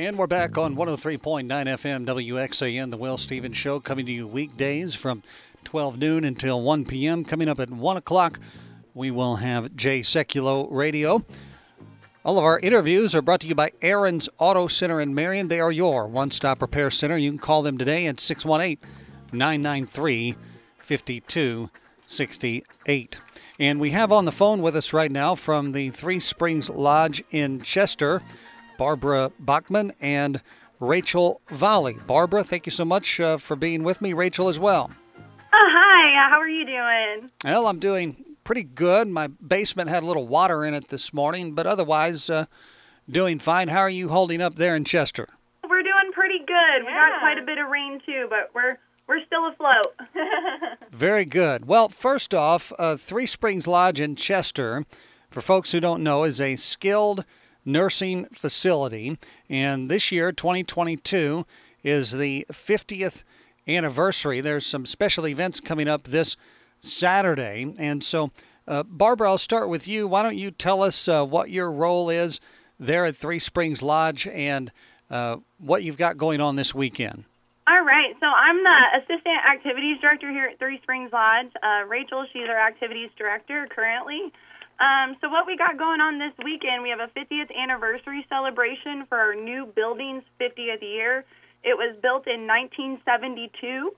And 0.00 0.16
we're 0.16 0.26
back 0.26 0.56
on 0.56 0.76
103.9 0.76 1.46
FM 1.46 2.06
WXAN, 2.06 2.90
The 2.90 2.96
Will 2.96 3.18
Stevens 3.18 3.58
Show, 3.58 3.80
coming 3.80 4.06
to 4.06 4.12
you 4.12 4.26
weekdays 4.26 4.94
from 4.94 5.22
12 5.64 5.98
noon 5.98 6.24
until 6.24 6.62
1 6.62 6.86
p.m. 6.86 7.22
Coming 7.22 7.50
up 7.50 7.60
at 7.60 7.68
1 7.68 7.96
o'clock, 7.98 8.40
we 8.94 9.10
will 9.10 9.36
have 9.36 9.76
Jay 9.76 10.00
Sekulow 10.00 10.68
Radio. 10.70 11.22
All 12.24 12.38
of 12.38 12.44
our 12.44 12.58
interviews 12.60 13.14
are 13.14 13.20
brought 13.20 13.42
to 13.42 13.46
you 13.46 13.54
by 13.54 13.72
Aaron's 13.82 14.30
Auto 14.38 14.68
Center 14.68 15.02
in 15.02 15.14
Marion. 15.14 15.48
They 15.48 15.60
are 15.60 15.70
your 15.70 16.06
one 16.06 16.30
stop 16.30 16.62
repair 16.62 16.90
center. 16.90 17.18
You 17.18 17.32
can 17.32 17.38
call 17.38 17.60
them 17.60 17.76
today 17.76 18.06
at 18.06 18.20
618 18.20 18.78
993 19.34 20.34
5268. 20.78 23.18
And 23.58 23.78
we 23.78 23.90
have 23.90 24.10
on 24.10 24.24
the 24.24 24.32
phone 24.32 24.62
with 24.62 24.76
us 24.76 24.94
right 24.94 25.12
now 25.12 25.34
from 25.34 25.72
the 25.72 25.90
Three 25.90 26.20
Springs 26.20 26.70
Lodge 26.70 27.22
in 27.30 27.60
Chester, 27.60 28.22
Barbara 28.80 29.30
Baughman 29.38 29.92
and 30.00 30.40
Rachel 30.78 31.42
Volle. 31.50 31.92
Barbara, 32.06 32.42
thank 32.42 32.64
you 32.64 32.72
so 32.72 32.86
much 32.86 33.20
uh, 33.20 33.36
for 33.36 33.54
being 33.54 33.82
with 33.82 34.00
me. 34.00 34.14
Rachel 34.14 34.48
as 34.48 34.58
well. 34.58 34.90
Oh, 35.52 35.68
hi. 35.70 36.30
How 36.30 36.38
are 36.38 36.48
you 36.48 36.64
doing? 36.64 37.30
Well, 37.44 37.66
I'm 37.66 37.78
doing 37.78 38.24
pretty 38.42 38.62
good. 38.62 39.06
My 39.06 39.26
basement 39.26 39.90
had 39.90 40.02
a 40.02 40.06
little 40.06 40.26
water 40.26 40.64
in 40.64 40.72
it 40.72 40.88
this 40.88 41.12
morning, 41.12 41.54
but 41.54 41.66
otherwise, 41.66 42.30
uh, 42.30 42.46
doing 43.06 43.38
fine. 43.38 43.68
How 43.68 43.80
are 43.80 43.90
you 43.90 44.08
holding 44.08 44.40
up 44.40 44.54
there 44.54 44.74
in 44.74 44.86
Chester? 44.86 45.28
We're 45.68 45.82
doing 45.82 46.12
pretty 46.14 46.38
good. 46.38 46.86
We 46.86 46.90
got 46.90 47.20
quite 47.20 47.36
a 47.36 47.44
bit 47.44 47.58
of 47.58 47.68
rain 47.68 48.00
too, 48.06 48.28
but 48.30 48.50
we're 48.54 48.78
we're 49.06 49.22
still 49.26 49.46
afloat. 49.46 49.94
Very 50.90 51.26
good. 51.26 51.66
Well, 51.66 51.90
first 51.90 52.32
off, 52.32 52.72
uh, 52.78 52.96
Three 52.96 53.26
Springs 53.26 53.66
Lodge 53.66 54.00
in 54.00 54.16
Chester, 54.16 54.86
for 55.30 55.42
folks 55.42 55.72
who 55.72 55.80
don't 55.80 56.02
know, 56.02 56.24
is 56.24 56.40
a 56.40 56.56
skilled 56.56 57.26
nursing 57.64 58.26
facility, 58.32 59.18
and 59.48 59.90
this 59.90 60.10
year, 60.10 60.32
2022, 60.32 61.46
is 61.82 62.12
the 62.12 62.46
50th 62.52 63.22
anniversary. 63.68 64.40
There's 64.40 64.66
some 64.66 64.86
special 64.86 65.26
events 65.26 65.60
coming 65.60 65.88
up 65.88 66.04
this 66.04 66.36
Saturday. 66.80 67.74
And 67.78 68.02
so, 68.02 68.30
uh, 68.66 68.82
Barbara, 68.82 69.30
I'll 69.30 69.38
start 69.38 69.68
with 69.68 69.86
you. 69.86 70.06
Why 70.06 70.22
don't 70.22 70.36
you 70.36 70.50
tell 70.50 70.82
us 70.82 71.08
uh, 71.08 71.24
what 71.24 71.50
your 71.50 71.70
role 71.70 72.10
is 72.10 72.40
there 72.78 73.06
at 73.06 73.16
Three 73.16 73.38
Springs 73.38 73.82
Lodge 73.82 74.26
and 74.26 74.72
uh, 75.10 75.36
what 75.58 75.82
you've 75.82 75.98
got 75.98 76.16
going 76.16 76.40
on 76.40 76.56
this 76.56 76.74
weekend? 76.74 77.24
All 77.68 77.84
right. 77.84 78.14
So 78.18 78.26
I'm 78.26 78.56
the 78.62 78.80
assistant 78.98 79.38
activities 79.48 79.98
director 80.00 80.30
here 80.30 80.46
at 80.46 80.58
Three 80.58 80.80
Springs 80.82 81.12
Lodge. 81.12 81.50
Uh, 81.62 81.86
Rachel, 81.86 82.26
she's 82.32 82.48
our 82.48 82.58
activities 82.58 83.10
director 83.16 83.68
currently. 83.70 84.32
Um, 84.80 85.16
so 85.20 85.28
what 85.28 85.46
we 85.46 85.56
got 85.56 85.76
going 85.76 86.00
on 86.00 86.18
this 86.18 86.32
weekend, 86.42 86.82
we 86.82 86.88
have 86.88 87.00
a 87.00 87.12
50th 87.12 87.54
anniversary 87.54 88.24
celebration 88.28 89.04
for 89.08 89.18
our 89.18 89.34
new 89.34 89.66
building's 89.76 90.24
50th 90.40 90.80
year. 90.80 91.24
It 91.62 91.76
was 91.76 91.94
built 92.00 92.26
in 92.26 92.48
1972. 92.48 93.92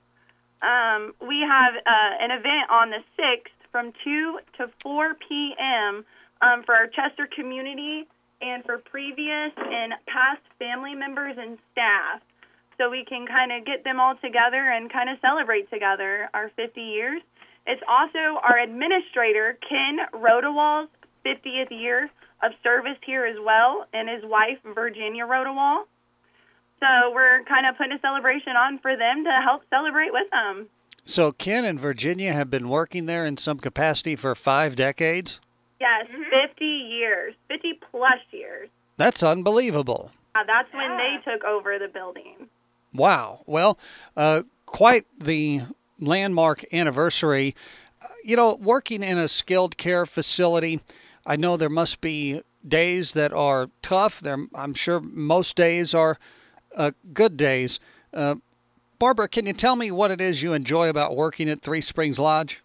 Um, 0.61 1.15
we 1.23 1.39
have 1.47 1.75
uh, 1.87 2.13
an 2.19 2.33
event 2.33 2.67
on 2.71 2.91
the 2.91 3.03
6th 3.15 3.55
from 3.71 3.93
2 4.03 4.39
to 4.59 4.71
4 4.83 5.15
p.m. 5.15 6.05
Um, 6.43 6.65
for 6.67 6.75
our 6.75 6.89
Chester 6.89 7.29
community 7.31 8.09
and 8.41 8.65
for 8.65 8.79
previous 8.79 9.53
and 9.57 9.95
past 10.07 10.43
family 10.59 10.95
members 10.95 11.37
and 11.39 11.59
staff. 11.71 12.21
So 12.77 12.91
we 12.91 13.05
can 13.05 13.27
kind 13.29 13.53
of 13.53 13.65
get 13.65 13.85
them 13.85 14.01
all 14.01 14.17
together 14.17 14.71
and 14.71 14.93
kind 14.93 15.09
of 15.09 15.19
celebrate 15.21 15.71
together 15.71 16.29
our 16.35 16.51
50 16.57 16.81
years. 16.81 17.23
It's 17.67 17.83
also 17.89 18.41
our 18.43 18.59
administrator, 18.59 19.59
Ken 19.69 19.99
Rodewall's 20.13 20.89
50th 21.25 21.71
year 21.71 22.11
of 22.43 22.53
service 22.63 22.99
here 23.07 23.25
as 23.25 23.37
well, 23.45 23.87
and 23.93 24.09
his 24.09 24.25
wife, 24.25 24.59
Virginia 24.75 25.25
Rodewall. 25.25 25.85
So 26.81 27.13
we're 27.15 27.45
kind 27.45 27.67
of 27.67 27.77
putting 27.79 27.93
a 27.93 28.01
celebration 28.01 28.57
on 28.57 28.81
for 28.81 28.97
them 28.97 29.25
to 29.25 29.31
help 29.45 29.63
celebrate 29.71 30.13
with 30.13 30.29
them. 30.31 30.67
So 31.05 31.31
Ken 31.31 31.65
and 31.65 31.79
Virginia 31.79 32.33
have 32.33 32.51
been 32.51 32.69
working 32.69 33.07
there 33.07 33.25
in 33.25 33.37
some 33.37 33.59
capacity 33.59 34.17
for 34.17 34.35
five 34.35 34.75
decades? 34.75 35.41
Yes, 35.81 36.07
mm-hmm. 36.11 36.49
50 36.49 36.65
years, 36.65 37.35
50 37.49 37.81
plus 37.91 38.21
years. 38.33 38.69
That's 38.97 39.23
unbelievable. 39.23 40.11
Uh, 40.35 40.41
that's 40.47 40.69
yeah. 40.73 40.89
when 40.89 40.97
they 40.97 41.33
took 41.33 41.45
over 41.45 41.79
the 41.79 41.89
building. 41.89 42.49
Wow. 42.93 43.43
Well, 43.47 43.79
uh, 44.17 44.43
quite 44.67 45.07
the 45.19 45.63
landmark 46.03 46.65
anniversary. 46.73 47.55
Uh, 48.01 48.09
you 48.25 48.37
know, 48.37 48.55
working 48.55 49.03
in 49.03 49.19
a 49.19 49.29
skilled 49.29 49.77
care 49.77 50.07
facility, 50.07 50.81
I 51.27 51.37
know 51.37 51.57
there 51.57 51.69
must 51.69 52.01
be 52.01 52.43
days 52.67 53.13
that 53.15 53.33
are 53.33 53.71
tough. 53.81 54.21
There, 54.21 54.47
I'm 54.55 54.75
sure 54.75 55.01
most 55.01 55.57
days 55.57 55.95
are 55.95 56.19
uh, 56.77 56.93
good 57.13 57.37
days. 57.37 57.81
Uh, 58.13 58.37
Barbara, 58.99 59.29
can 59.29 59.47
you 59.47 59.53
tell 59.53 59.77
me 59.77 59.91
what 59.91 60.11
it 60.11 60.21
is 60.21 60.43
you 60.43 60.53
enjoy 60.53 60.89
about 60.89 61.17
working 61.17 61.49
at 61.49 61.61
Three 61.61 61.81
Springs 61.81 62.19
Lodge? 62.19 62.63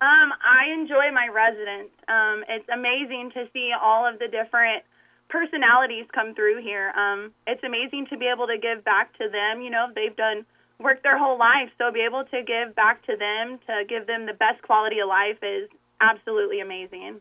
Um, 0.00 0.32
I 0.40 0.72
enjoy 0.72 1.10
my 1.12 1.28
residents. 1.28 1.92
Um, 2.08 2.44
it's 2.48 2.68
amazing 2.72 3.32
to 3.34 3.48
see 3.52 3.72
all 3.78 4.06
of 4.06 4.18
the 4.18 4.28
different 4.28 4.84
personalities 5.28 6.06
come 6.14 6.34
through 6.34 6.62
here. 6.62 6.90
Um, 6.90 7.32
it's 7.46 7.62
amazing 7.64 8.06
to 8.10 8.16
be 8.16 8.26
able 8.26 8.46
to 8.46 8.56
give 8.56 8.84
back 8.84 9.16
to 9.18 9.28
them. 9.28 9.62
You 9.62 9.70
know, 9.70 9.88
they've 9.94 10.16
done 10.16 10.46
work 10.80 11.02
their 11.02 11.18
whole 11.18 11.38
life, 11.38 11.70
so 11.78 11.92
be 11.92 12.00
able 12.00 12.24
to 12.24 12.42
give 12.42 12.74
back 12.74 13.04
to 13.06 13.16
them, 13.16 13.58
to 13.66 13.84
give 13.88 14.06
them 14.06 14.26
the 14.26 14.32
best 14.32 14.62
quality 14.62 14.98
of 15.00 15.08
life 15.08 15.38
is 15.42 15.68
absolutely 16.00 16.60
amazing. 16.60 17.20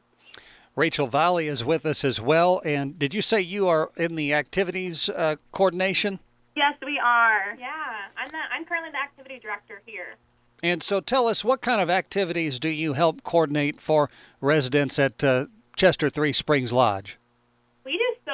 Rachel 0.75 1.07
Volle 1.07 1.39
is 1.39 1.63
with 1.63 1.85
us 1.85 2.05
as 2.05 2.21
well. 2.21 2.61
And 2.63 2.97
did 2.97 3.13
you 3.13 3.21
say 3.21 3.41
you 3.41 3.67
are 3.67 3.91
in 3.97 4.15
the 4.15 4.33
activities 4.33 5.09
uh, 5.09 5.35
coordination? 5.51 6.19
Yes, 6.55 6.75
we 6.85 6.99
are. 7.03 7.55
Yeah, 7.59 7.67
I'm 8.17 8.27
the, 8.27 8.37
I'm 8.53 8.65
currently 8.65 8.91
the 8.91 8.97
activity 8.97 9.39
director 9.39 9.81
here. 9.85 10.15
And 10.61 10.83
so, 10.83 10.99
tell 10.99 11.27
us 11.27 11.45
what 11.45 11.61
kind 11.61 11.81
of 11.81 11.89
activities 11.89 12.59
do 12.59 12.69
you 12.69 12.93
help 12.93 13.23
coordinate 13.23 13.79
for 13.79 14.09
residents 14.41 14.99
at 14.99 15.23
uh, 15.23 15.45
Chester 15.75 16.09
Three 16.09 16.33
Springs 16.33 16.73
Lodge? 16.73 17.17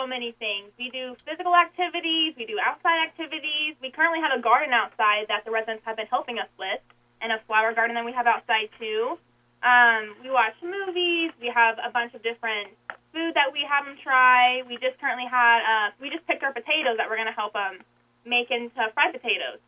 Many 0.06 0.34
things. 0.38 0.70
We 0.78 0.92
do 0.92 1.18
physical 1.26 1.56
activities. 1.56 2.36
We 2.38 2.46
do 2.46 2.60
outside 2.62 3.04
activities. 3.04 3.76
We 3.82 3.90
currently 3.90 4.22
have 4.22 4.38
a 4.38 4.42
garden 4.42 4.72
outside 4.72 5.26
that 5.28 5.44
the 5.44 5.52
residents 5.52 5.84
have 5.84 5.98
been 5.98 6.06
helping 6.06 6.38
us 6.38 6.48
with, 6.60 6.80
and 7.22 7.32
a 7.34 7.40
flower 7.48 7.74
garden 7.74 7.96
that 7.96 8.06
we 8.06 8.14
have 8.14 8.28
outside 8.28 8.70
too. 8.78 9.18
Um, 9.64 10.16
we 10.22 10.30
watch 10.30 10.54
movies. 10.62 11.32
We 11.42 11.50
have 11.50 11.78
a 11.84 11.90
bunch 11.90 12.14
of 12.14 12.22
different 12.22 12.70
food 13.12 13.34
that 13.34 13.52
we 13.52 13.66
have 13.68 13.86
them 13.86 13.98
try. 14.02 14.62
We 14.70 14.78
just 14.78 15.02
currently 15.02 15.26
had 15.26 15.66
uh, 15.66 15.92
we 16.00 16.10
just 16.12 16.26
picked 16.28 16.44
our 16.44 16.54
potatoes 16.54 16.98
that 16.98 17.10
we're 17.10 17.18
going 17.18 17.28
to 17.28 17.34
help 17.34 17.54
them 17.54 17.82
make 18.26 18.52
into 18.52 18.76
fried 18.94 19.12
potatoes. 19.12 19.60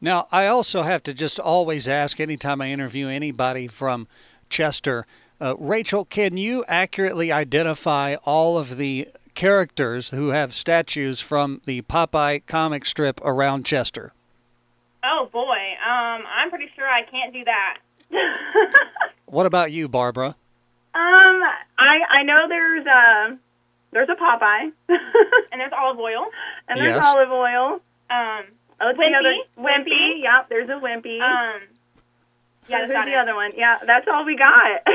Now, 0.00 0.28
I 0.30 0.46
also 0.46 0.82
have 0.82 1.02
to 1.02 1.12
just 1.12 1.40
always 1.40 1.88
ask 1.88 2.20
anytime 2.20 2.62
I 2.62 2.70
interview 2.70 3.08
anybody 3.08 3.66
from 3.66 4.06
Chester, 4.48 5.06
uh, 5.40 5.54
Rachel, 5.58 6.04
can 6.04 6.36
you 6.36 6.64
accurately 6.68 7.30
identify 7.30 8.16
all 8.24 8.58
of 8.58 8.76
the 8.76 9.08
characters 9.34 10.10
who 10.10 10.28
have 10.28 10.52
statues 10.52 11.20
from 11.20 11.60
the 11.64 11.82
Popeye 11.82 12.44
comic 12.46 12.84
strip 12.84 13.20
around 13.22 13.64
Chester? 13.64 14.12
Oh 15.04 15.28
boy, 15.32 15.76
um, 15.86 16.24
I'm 16.26 16.50
pretty 16.50 16.68
sure 16.74 16.86
I 16.86 17.02
can't 17.02 17.32
do 17.32 17.44
that. 17.44 17.78
what 19.26 19.46
about 19.46 19.70
you, 19.70 19.88
Barbara? 19.88 20.34
Um, 20.94 21.42
I 21.78 22.00
I 22.10 22.22
know 22.24 22.46
there's 22.48 22.86
a 22.86 23.38
there's 23.92 24.08
a 24.08 24.16
Popeye, 24.16 24.72
and 25.52 25.60
there's 25.60 25.72
Olive 25.72 25.98
Oyl, 25.98 26.26
and 26.68 26.80
there's 26.80 26.96
yes. 26.96 27.04
Olive 27.04 27.30
Oyl. 27.30 27.80
Um, 28.10 28.44
oh, 28.80 28.92
Wimpy. 28.96 29.18
Other, 29.18 29.34
Wimpy. 29.58 30.22
Yep, 30.22 30.48
there's 30.48 30.68
a 30.68 30.80
Wimpy. 30.80 31.20
Um, 31.20 31.60
yeah, 32.68 32.80
who's 32.86 32.88
the 32.88 33.08
it. 33.08 33.14
other 33.14 33.34
one? 33.34 33.52
Yeah, 33.56 33.78
that's 33.86 34.06
all 34.08 34.24
we 34.24 34.36
got. 34.36 34.82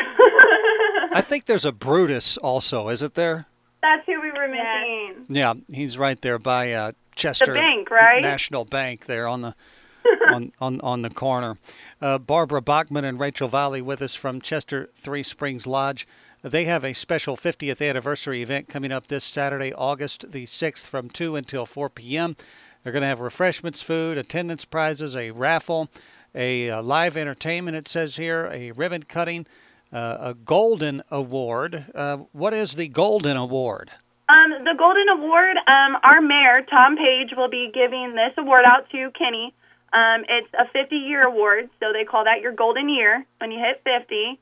I 1.11 1.21
think 1.21 1.45
there's 1.45 1.65
a 1.65 1.71
Brutus 1.71 2.37
also, 2.37 2.89
is 2.89 3.01
it 3.01 3.15
there? 3.15 3.47
That's 3.81 4.05
who 4.05 4.21
we 4.21 4.31
were 4.31 4.47
missing. 4.47 5.25
Yeah, 5.27 5.53
he's 5.71 5.97
right 5.97 6.19
there 6.21 6.39
by 6.39 6.71
uh, 6.71 6.91
Chester 7.15 7.47
the 7.47 7.53
bank, 7.53 7.91
right? 7.91 8.21
National 8.21 8.65
Bank 8.65 9.07
there 9.07 9.27
on 9.27 9.41
the 9.41 9.55
on, 10.33 10.51
on 10.61 10.79
on 10.81 11.01
the 11.01 11.09
corner. 11.09 11.57
Uh, 12.01 12.17
Barbara 12.17 12.61
Baughman 12.61 13.03
and 13.03 13.19
Rachel 13.19 13.49
Volle 13.49 13.81
with 13.81 14.01
us 14.01 14.15
from 14.15 14.41
Chester 14.41 14.89
Three 14.95 15.23
Springs 15.23 15.67
Lodge. 15.67 16.07
They 16.41 16.65
have 16.65 16.83
a 16.83 16.93
special 16.93 17.37
50th 17.37 17.87
anniversary 17.87 18.41
event 18.41 18.67
coming 18.67 18.91
up 18.91 19.07
this 19.07 19.23
Saturday, 19.23 19.71
August 19.73 20.31
the 20.31 20.45
6th 20.45 20.83
from 20.83 21.09
2 21.09 21.37
until 21.37 21.65
4 21.65 21.89
p.m. 21.89 22.35
They're 22.83 22.91
going 22.91 23.01
to 23.01 23.07
have 23.07 23.21
refreshments, 23.21 23.81
food, 23.81 24.17
attendance 24.17 24.65
prizes, 24.65 25.15
a 25.15 25.31
raffle, 25.31 25.89
a, 26.35 26.67
a 26.67 26.81
live 26.81 27.17
entertainment, 27.17 27.77
it 27.77 27.87
says 27.87 28.15
here, 28.15 28.49
a 28.51 28.71
ribbon 28.71 29.03
cutting, 29.03 29.45
uh, 29.91 30.17
a 30.19 30.33
Golden 30.33 31.03
Award. 31.11 31.85
Uh, 31.93 32.17
what 32.31 32.53
is 32.53 32.75
the 32.75 32.87
Golden 32.87 33.37
Award? 33.37 33.91
Um, 34.29 34.51
the 34.63 34.73
Golden 34.77 35.09
Award, 35.09 35.57
um, 35.67 35.97
our 36.03 36.21
mayor, 36.21 36.61
Tom 36.69 36.97
Page, 36.97 37.33
will 37.35 37.49
be 37.49 37.71
giving 37.73 38.15
this 38.15 38.33
award 38.37 38.63
out 38.65 38.89
to 38.91 39.11
Kenny. 39.11 39.53
Um, 39.91 40.25
it's 40.27 40.51
a 40.53 40.65
50 40.71 40.95
year 40.95 41.23
award, 41.23 41.69
so 41.79 41.93
they 41.93 42.03
call 42.03 42.23
that 42.23 42.41
your 42.41 42.51
golden 42.51 42.89
year 42.89 43.25
when 43.39 43.51
you 43.51 43.59
hit 43.59 43.83
50. 43.83 44.39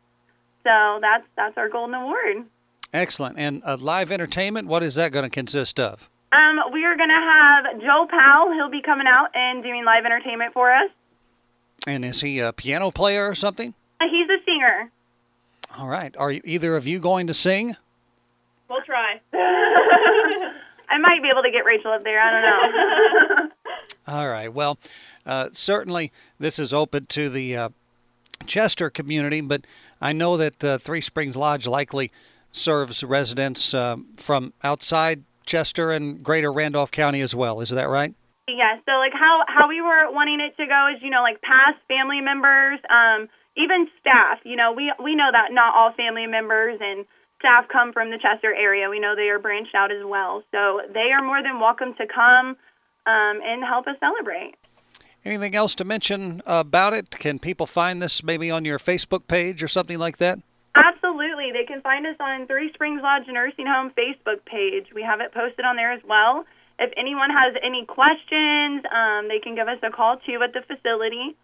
So 0.64 1.00
that's 1.02 1.26
that's 1.36 1.58
our 1.58 1.68
golden 1.68 1.96
award. 1.96 2.46
Excellent. 2.94 3.38
And 3.38 3.62
uh, 3.66 3.78
live 3.80 4.12
entertainment, 4.12 4.68
what 4.68 4.84
is 4.84 4.96
that 4.96 5.12
going 5.12 5.24
to 5.24 5.30
consist 5.30 5.80
of? 5.80 6.10
Um, 6.32 6.72
we 6.72 6.86
are 6.86 6.96
going 6.96 7.10
to 7.10 7.16
have 7.16 7.82
Joe 7.82 8.08
Powell. 8.10 8.54
He'll 8.54 8.70
be 8.70 8.82
coming 8.82 9.08
out 9.08 9.30
and 9.34 9.64
doing 9.64 9.84
live 9.84 10.06
entertainment 10.06 10.54
for 10.54 10.72
us. 10.72 10.90
And 11.88 12.06
is 12.06 12.22
he 12.22 12.40
a 12.40 12.54
piano 12.54 12.92
player 12.92 13.28
or 13.28 13.36
something? 13.36 13.74
Uh, 14.00 14.06
he's 14.10 14.30
a 14.30 14.44
singer. 14.46 14.92
All 15.78 15.88
right. 15.88 16.16
Are 16.18 16.32
you, 16.32 16.42
either 16.44 16.76
of 16.76 16.86
you 16.86 17.00
going 17.00 17.28
to 17.28 17.34
sing? 17.34 17.76
We'll 18.70 18.82
try. 18.86 19.20
I 19.34 20.98
might 21.00 21.22
be 21.22 21.30
able 21.30 21.44
to 21.44 21.52
get 21.52 21.66
Rachel 21.66 21.92
up 21.92 22.04
there. 22.04 22.20
I 22.22 22.32
don't 22.32 22.42
know. 22.42 23.50
All 24.08 24.30
right. 24.30 24.54
Well, 24.54 24.78
uh, 25.26 25.50
certainly 25.54 26.12
this 26.40 26.60
is 26.60 26.74
open 26.74 27.06
to 27.08 27.30
the 27.30 27.56
uh, 27.56 27.70
Chester 28.46 28.90
community, 28.90 29.42
but 29.42 29.66
I 30.02 30.14
know 30.14 30.38
that 30.38 30.64
uh, 30.64 30.78
Three 30.78 31.02
Springs 31.02 31.36
Lodge 31.36 31.66
likely 31.68 32.12
serves 32.52 33.04
residents 33.04 33.74
uh, 33.74 33.98
from 34.18 34.54
outside 34.64 35.24
Chester 35.46 35.92
and 35.92 36.24
greater 36.24 36.52
Randolph 36.52 36.92
County 36.92 37.22
as 37.22 37.34
well. 37.34 37.62
Is 37.62 37.70
that 37.70 37.90
right? 37.90 38.14
Yeah, 38.48 38.82
so 38.86 38.98
like 38.98 39.14
how 39.14 39.44
how 39.48 39.70
we 39.70 39.82
were 39.82 40.12
wanting 40.12 40.40
it 40.42 40.58
to 40.58 40.66
go 40.68 40.90
is, 40.94 41.02
you 41.02 41.10
know, 41.10 41.22
like 41.22 41.42
past 41.42 41.78
family 41.88 42.22
members, 42.22 42.80
um, 42.90 43.30
even 43.56 43.88
staff. 44.00 44.40
You 44.44 44.56
know, 44.56 44.74
we 44.74 44.92
we 45.02 45.16
know 45.16 45.30
that 45.32 45.54
not 45.54 45.76
all 45.76 45.94
family 45.94 46.28
members 46.28 46.80
and 46.82 47.06
staff 47.40 47.66
come 47.72 47.94
from 47.94 48.10
the 48.10 48.18
Chester 48.18 48.54
area. 48.54 48.90
We 48.90 49.00
know 49.00 49.16
they 49.16 49.30
are 49.30 49.40
branched 49.40 49.76
out 49.76 49.92
as 49.92 50.04
well, 50.06 50.44
so 50.52 50.82
they 50.94 51.12
are 51.14 51.24
more 51.24 51.42
than 51.42 51.60
welcome 51.60 51.94
to 51.98 52.06
come 52.08 52.58
um, 53.06 53.36
and 53.42 53.64
help 53.64 53.88
us 53.88 53.96
celebrate. 54.00 54.56
Anything 55.24 55.56
else 55.56 55.76
to 55.76 55.86
mention 55.86 56.42
about 56.46 56.94
it? 56.94 57.12
Can 57.12 57.38
people 57.38 57.68
find 57.68 58.02
this 58.02 58.24
maybe 58.24 58.50
on 58.50 58.66
your 58.66 58.80
Facebook 58.80 59.28
page 59.28 59.62
or 59.62 59.68
something 59.68 60.00
like 60.00 60.18
that? 60.18 60.40
Absolutely. 60.74 61.52
They 61.52 61.66
can 61.66 61.82
find 61.82 62.08
us 62.08 62.16
on 62.20 62.48
Three 62.48 62.72
Springs 62.74 63.02
Lodge 63.04 63.28
Nursing 63.28 63.68
Home 63.68 63.92
Facebook 63.92 64.46
page. 64.46 64.88
We 64.96 65.04
have 65.04 65.20
it 65.20 65.34
posted 65.34 65.66
on 65.66 65.76
there 65.76 65.92
as 65.92 66.02
well. 66.08 66.46
If 66.82 66.92
anyone 66.98 67.30
has 67.30 67.54
any 67.64 67.86
questions, 67.86 68.84
um, 68.92 69.28
they 69.28 69.40
can 69.40 69.54
give 69.54 69.68
us 69.68 69.78
a 69.84 69.92
call 69.92 70.18
too 70.18 70.42
at 70.44 70.52
the 70.52 70.62
facility, 70.62 71.36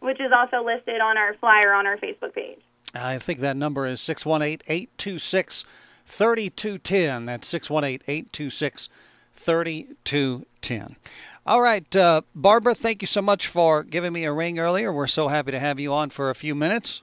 which 0.00 0.20
is 0.20 0.30
also 0.30 0.62
listed 0.62 1.00
on 1.00 1.16
our 1.16 1.34
flyer 1.40 1.72
on 1.72 1.86
our 1.86 1.96
Facebook 1.96 2.34
page. 2.34 2.58
I 2.94 3.18
think 3.18 3.40
that 3.40 3.56
number 3.56 3.86
is 3.86 4.00
618 4.02 4.60
826 4.68 5.64
3210. 6.06 7.24
That's 7.24 7.48
618 7.48 8.04
826 8.06 8.88
3210. 9.34 10.96
All 11.44 11.62
right, 11.62 11.96
uh, 11.96 12.20
Barbara, 12.34 12.74
thank 12.74 13.02
you 13.02 13.06
so 13.06 13.22
much 13.22 13.48
for 13.48 13.82
giving 13.82 14.12
me 14.12 14.24
a 14.24 14.32
ring 14.32 14.58
earlier. 14.58 14.92
We're 14.92 15.08
so 15.08 15.28
happy 15.28 15.50
to 15.50 15.58
have 15.58 15.80
you 15.80 15.92
on 15.92 16.10
for 16.10 16.30
a 16.30 16.34
few 16.34 16.54
minutes. 16.54 17.02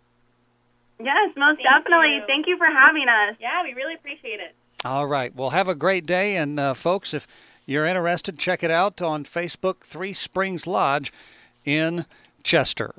Yes, 1.00 1.32
most 1.36 1.58
Thank 1.58 1.68
definitely. 1.68 2.16
you. 2.16 2.24
Thank 2.28 2.48
you 2.48 2.58
for 2.58 2.68
having 2.68 3.08
us. 3.10 3.36
Yeah, 3.40 3.64
we 3.64 3.74
really 3.74 3.96
appreciate 3.96 4.40
it. 4.40 4.56
All 4.86 5.08
right. 5.08 5.36
Well, 5.36 5.50
have 5.50 5.68
a 5.68 5.76
great 5.76 6.06
day. 6.06 6.38
And, 6.38 6.60
uh, 6.60 6.74
folks, 6.74 7.14
if 7.14 7.28
you're 7.66 7.86
interested, 7.86 8.40
check 8.40 8.64
it 8.64 8.72
out 8.72 9.02
on 9.02 9.26
Facebook, 9.26 9.82
Three 9.82 10.14
Springs 10.14 10.66
Lodge 10.66 11.12
in 11.66 12.06
Chester. 12.44 12.94